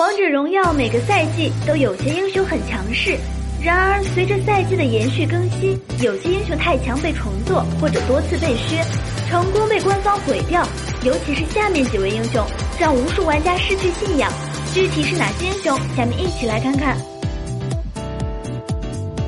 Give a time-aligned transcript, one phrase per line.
[0.00, 3.18] 王者荣耀每个赛季都有些英雄很强势，
[3.62, 8.82] 然而随着赛季的延续更新，有些英雄太强被重做或者多次被削，
[9.28, 10.66] 成功被官方毁掉。
[11.04, 12.42] 尤其是下面几位英雄，
[12.78, 14.32] 让无数玩家失去信仰。
[14.72, 15.78] 具体是哪些英雄？
[15.94, 16.96] 下面一起来看看。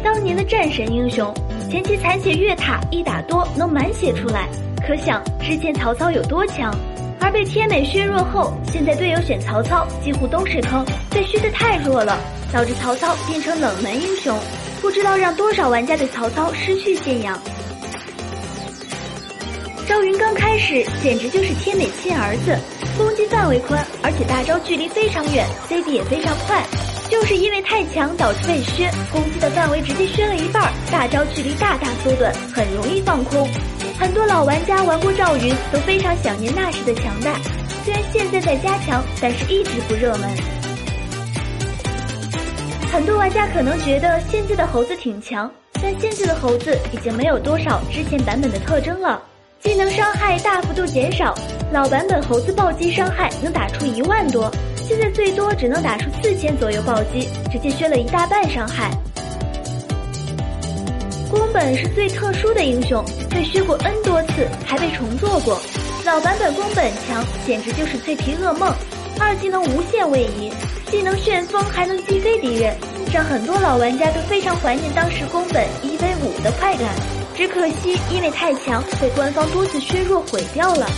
[0.02, 1.34] 当年的战神英雄，
[1.70, 4.48] 前期残血越塔一打多能满血出来，
[4.88, 6.74] 可想之前曹操有多强。
[7.22, 12.18] 而被天美削弱后，现在队友选曹操几乎都是坑，被削的太弱了，
[12.52, 14.36] 导致曹操变成冷门英雄，
[14.80, 17.40] 不知道让多少玩家对曹操失去信仰。
[19.86, 22.58] 赵云刚开始简直就是天美亲儿子，
[22.98, 26.64] 攻击范围宽，而且大招距离非常远，CD 也非常快，
[27.08, 33.48] 就是因为太强导致被削，攻击的范围直接削了一半，大招距离大大缩短，很容易放空。
[34.02, 37.38] 很多老玩家玩过赵云，都非常想念那时的强大。
[37.84, 40.28] 虽然现在在加强，但是一直不热门。
[42.92, 49.22] 很多玩家可能觉得现在的猴子挺强，但现在的猴子已经没有多少之前版本的特征了，
[49.60, 51.32] 技能伤害大幅度减少。
[51.72, 58.90] 老版本猴子暴击伤害能打出一万多，现在最多只能打出四千左右暴击，直接削了一大半伤害。
[61.64, 65.62] 本是最特殊的英雄，被削过 N 多次，还被重做过。
[66.04, 68.74] 老版本宫本强，简直就是脆皮噩梦。
[69.20, 70.52] 二技能无限位移，
[70.90, 72.76] 技能旋风还能击飞敌人，
[73.14, 76.88] 让很多老玩家都非常怀念当时宫本一 v 五的快感。
[77.36, 80.90] 只可惜因为太强，被官方多次削弱毁掉了。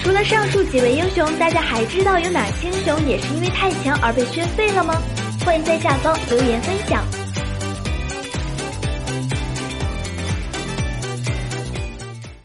[0.00, 4.94] 除了上述几位英雄，大家还知道有哪些英雄也是因为太强而被削废了吗？
[5.44, 7.04] 欢迎在下方留言分享。